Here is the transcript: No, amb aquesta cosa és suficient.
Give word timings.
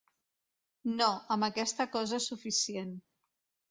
No, 0.95 1.11
amb 1.37 1.49
aquesta 1.51 1.89
cosa 1.99 2.21
és 2.23 2.31
suficient. 2.35 2.95